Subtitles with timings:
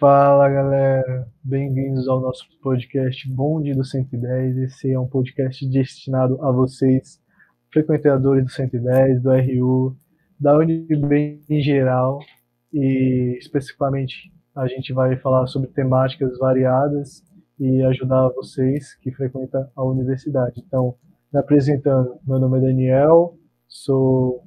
[0.00, 4.56] Fala galera, bem-vindos ao nosso podcast Bonde do 110.
[4.56, 7.20] Esse é um podcast destinado a vocês,
[7.70, 9.94] frequentadores do 110, do RU,
[10.40, 12.18] da UNB em geral
[12.72, 17.22] e especificamente a gente vai falar sobre temáticas variadas
[17.58, 20.62] e ajudar vocês que frequentam a universidade.
[20.66, 20.94] Então,
[21.30, 23.36] me apresentando, meu nome é Daniel,
[23.68, 24.46] sou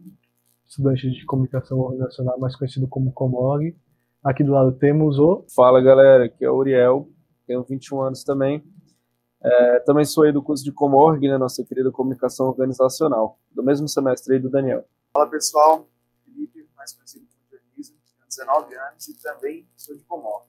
[0.68, 3.76] estudante de comunicação organizacional, mais conhecido como Comorg.
[4.24, 5.46] Aqui do lado temos o.
[5.54, 7.10] Fala galera, aqui é o Uriel,
[7.46, 8.64] tenho 21 anos também.
[9.44, 13.90] É, também sou aí do curso de Comorg, né, nossa querida comunicação organizacional, do mesmo
[13.90, 14.88] semestre aí do Daniel.
[15.14, 15.90] Fala pessoal,
[16.24, 20.46] Felipe, mais conhecido como Dionísio, tenho 19 anos e também sou de Comorg.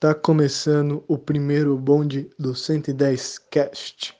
[0.00, 4.19] Tá começando o primeiro bonde do 110 Cast.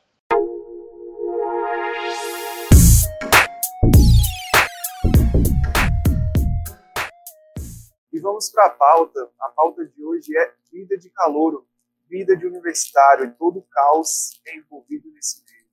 [8.31, 9.29] Vamos para a pauta.
[9.41, 11.67] A pauta de hoje é vida de calouro,
[12.09, 15.67] vida de universitário e todo o caos é envolvido nesse meio.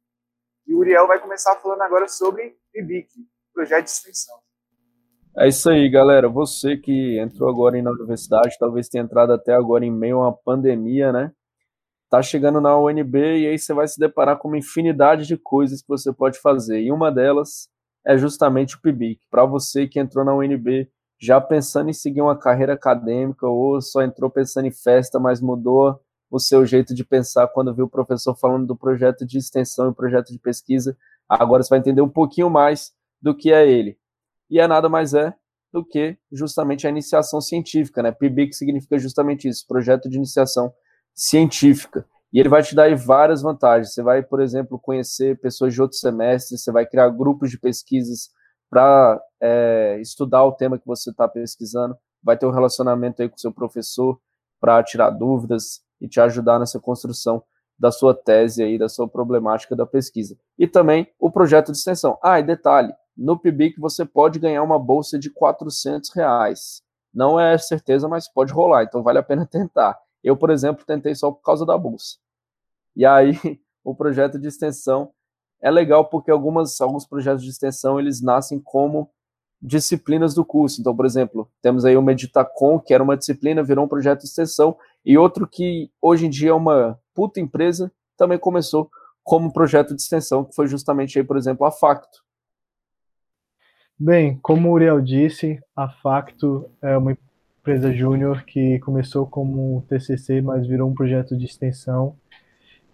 [0.66, 3.10] E o Uriel vai começar falando agora sobre PIBIC,
[3.54, 4.40] projeto de extensão.
[5.38, 6.28] É isso aí, galera.
[6.28, 10.36] Você que entrou agora na universidade, talvez tenha entrado até agora em meio a uma
[10.36, 11.32] pandemia, né?
[12.10, 15.82] Tá chegando na UNB e aí você vai se deparar com uma infinidade de coisas
[15.82, 16.82] que você pode fazer.
[16.82, 17.70] E uma delas
[18.04, 19.28] é justamente o PIBIC.
[19.30, 24.02] Para você que entrou na UNB já pensando em seguir uma carreira acadêmica ou só
[24.04, 28.36] entrou pensando em festa, mas mudou o seu jeito de pensar quando viu o professor
[28.36, 32.50] falando do projeto de extensão e projeto de pesquisa, agora você vai entender um pouquinho
[32.50, 33.98] mais do que é ele.
[34.50, 35.34] E é nada mais é
[35.72, 38.12] do que justamente a iniciação científica, né?
[38.12, 40.74] PIBIC significa justamente isso, projeto de iniciação
[41.14, 42.06] científica.
[42.32, 43.94] E ele vai te dar várias vantagens.
[43.94, 48.30] Você vai, por exemplo, conhecer pessoas de outros semestres, você vai criar grupos de pesquisas
[48.70, 53.36] para é, estudar o tema que você está pesquisando, vai ter um relacionamento aí com
[53.36, 54.20] o seu professor
[54.60, 57.44] para tirar dúvidas e te ajudar nessa construção
[57.80, 60.38] da sua tese aí, da sua problemática da pesquisa.
[60.58, 62.18] E também o projeto de extensão.
[62.24, 66.82] Ah, e detalhe, no PIBIC você pode ganhar uma bolsa de 400 reais.
[67.14, 69.98] Não é certeza, mas pode rolar, então vale a pena tentar.
[70.24, 72.18] Eu, por exemplo, tentei só por causa da bolsa.
[72.96, 73.34] E aí,
[73.84, 75.12] o projeto de extensão
[75.62, 79.10] é legal porque algumas, alguns projetos de extensão eles nascem como
[79.62, 80.80] disciplinas do curso.
[80.80, 84.28] Então, por exemplo, temos aí o Meditacom, que era uma disciplina, virou um projeto de
[84.28, 88.90] extensão, e outro que hoje em dia é uma puta empresa, também começou
[89.24, 92.24] como projeto de extensão, que foi justamente aí, por exemplo, a Facto.
[94.00, 97.18] Bem, como o Uriel disse, a Facto é uma
[97.60, 102.16] empresa júnior que começou como TCC, mas virou um projeto de extensão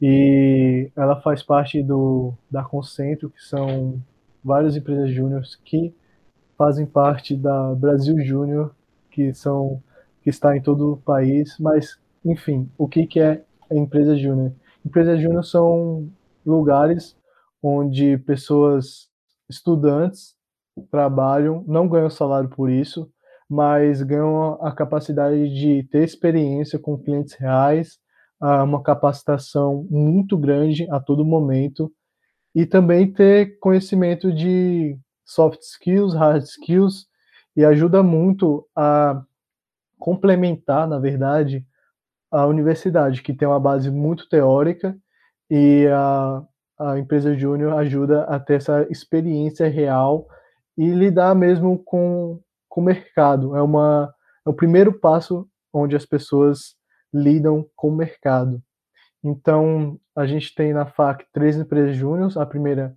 [0.05, 4.03] e ela faz parte do da Concentro, que são
[4.43, 5.95] várias empresas júniores que
[6.57, 8.75] fazem parte da Brasil Júnior,
[9.09, 9.81] que são
[10.21, 14.51] que está em todo o país, mas enfim, o que que é a empresa júnior?
[14.85, 16.09] Empresas júnior são
[16.45, 17.15] lugares
[17.61, 19.09] onde pessoas
[19.49, 20.35] estudantes
[20.91, 23.09] trabalham, não ganham salário por isso,
[23.49, 28.02] mas ganham a capacidade de ter experiência com clientes reais,
[28.43, 31.91] uma capacitação muito grande a todo momento
[32.53, 37.07] e também ter conhecimento de soft skills, hard skills
[37.55, 39.23] e ajuda muito a
[39.97, 41.65] complementar, na verdade,
[42.29, 44.97] a universidade, que tem uma base muito teórica
[45.49, 46.43] e a,
[46.79, 50.27] a empresa júnior ajuda a ter essa experiência real
[50.77, 53.55] e lidar mesmo com, com o mercado.
[53.55, 54.13] É, uma,
[54.45, 56.75] é o primeiro passo onde as pessoas
[57.13, 58.61] lidam com o mercado.
[59.23, 62.35] Então, a gente tem na FAC três empresas júniores.
[62.35, 62.95] A primeira,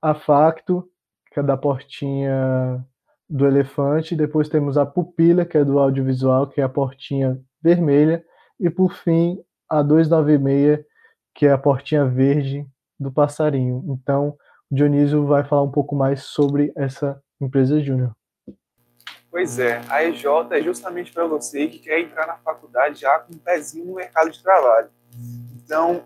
[0.00, 0.88] a Facto,
[1.32, 2.84] que é da portinha
[3.28, 4.16] do elefante.
[4.16, 8.24] Depois temos a Pupila, que é do audiovisual, que é a portinha vermelha.
[8.58, 9.38] E, por fim,
[9.68, 10.84] a 296,
[11.34, 12.66] que é a portinha verde
[12.98, 13.84] do passarinho.
[13.88, 14.36] Então,
[14.70, 18.14] o Dionísio vai falar um pouco mais sobre essa empresa júnior.
[19.32, 23.32] Pois é, a EJ é justamente para você que quer entrar na faculdade já com
[23.32, 24.90] um pezinho no mercado de trabalho.
[25.56, 26.04] Então,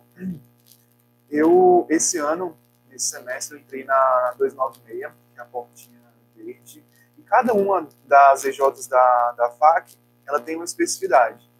[1.28, 2.56] eu, esse ano,
[2.88, 5.99] nesse semestre, entrei na 296, que é a portinha
[6.37, 6.84] verde,
[7.19, 11.50] e cada uma das EJs da, da FAC, ela tem uma especificidade.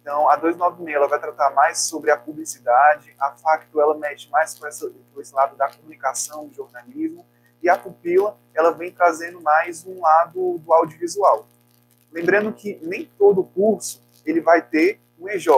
[0.00, 4.58] Então, a 296 ela vai tratar mais sobre a publicidade, a FACTO ela mexe mais
[4.58, 7.24] com, essa, com esse lado da comunicação, do jornalismo,
[7.62, 11.46] e a pupila ela vem trazendo mais um lado do audiovisual.
[12.12, 15.48] Lembrando que nem todo curso ele vai ter um EJ.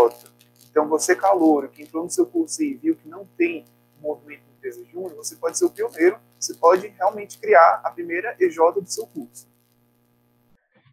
[0.71, 3.65] Então, você calouro que entrou no seu curso e viu que não tem
[4.01, 8.57] movimento empresa júnior, você pode ser o pioneiro, você pode realmente criar a primeira EJ
[8.75, 9.47] do seu curso.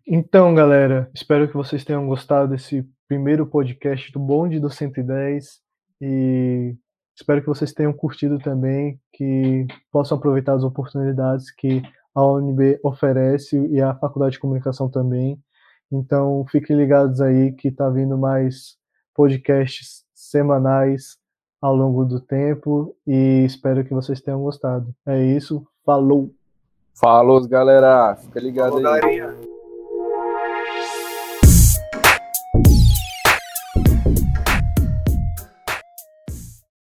[0.05, 5.61] Então, galera, espero que vocês tenham gostado desse primeiro podcast do Bonde do 110
[6.01, 6.75] e
[7.15, 11.81] espero que vocês tenham curtido também, que possam aproveitar as oportunidades que
[12.13, 15.39] a UNB oferece e a Faculdade de Comunicação também.
[15.91, 18.77] Então, fiquem ligados aí que está vindo mais
[19.13, 21.17] podcasts semanais
[21.61, 24.93] ao longo do tempo e espero que vocês tenham gostado.
[25.05, 26.33] É isso, falou!
[26.93, 28.15] Falou, galera.
[28.15, 29.01] Fica ligado Falou, aí.
[29.01, 29.50] galerinha.